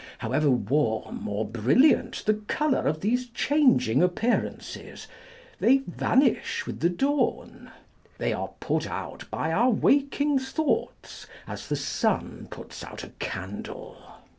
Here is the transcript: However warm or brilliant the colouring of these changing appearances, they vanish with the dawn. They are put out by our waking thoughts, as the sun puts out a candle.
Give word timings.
However 0.17 0.49
warm 0.49 1.27
or 1.27 1.45
brilliant 1.45 2.25
the 2.25 2.33
colouring 2.33 2.87
of 2.87 3.01
these 3.01 3.27
changing 3.29 4.01
appearances, 4.01 5.07
they 5.59 5.83
vanish 5.85 6.65
with 6.65 6.79
the 6.79 6.89
dawn. 6.89 7.69
They 8.17 8.33
are 8.33 8.49
put 8.59 8.89
out 8.89 9.25
by 9.29 9.51
our 9.51 9.69
waking 9.69 10.39
thoughts, 10.39 11.27
as 11.45 11.67
the 11.69 11.75
sun 11.75 12.47
puts 12.49 12.83
out 12.83 13.03
a 13.03 13.09
candle. 13.19 13.95